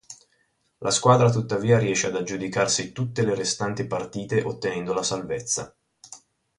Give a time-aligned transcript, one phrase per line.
[0.79, 5.75] La squadra tuttavia riesce ad aggiudicarsi tutte le restanti partite ottenendo la salvezza.